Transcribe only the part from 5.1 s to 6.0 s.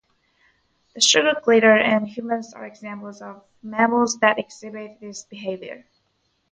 behaviour.